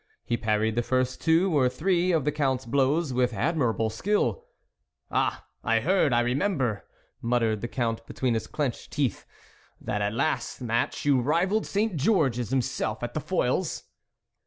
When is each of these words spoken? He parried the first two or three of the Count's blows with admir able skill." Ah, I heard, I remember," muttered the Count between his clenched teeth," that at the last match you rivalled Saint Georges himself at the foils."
He 0.25 0.35
parried 0.35 0.73
the 0.73 0.81
first 0.81 1.21
two 1.21 1.55
or 1.55 1.69
three 1.69 2.11
of 2.11 2.25
the 2.25 2.31
Count's 2.31 2.65
blows 2.65 3.13
with 3.13 3.33
admir 3.33 3.71
able 3.71 3.91
skill." 3.91 4.45
Ah, 5.11 5.45
I 5.63 5.81
heard, 5.81 6.11
I 6.11 6.21
remember," 6.21 6.87
muttered 7.21 7.61
the 7.61 7.67
Count 7.67 8.07
between 8.07 8.33
his 8.33 8.47
clenched 8.47 8.89
teeth," 8.89 9.27
that 9.79 10.01
at 10.01 10.09
the 10.09 10.15
last 10.15 10.59
match 10.59 11.05
you 11.05 11.21
rivalled 11.21 11.67
Saint 11.67 11.97
Georges 11.97 12.49
himself 12.49 13.03
at 13.03 13.13
the 13.13 13.21
foils." 13.21 13.83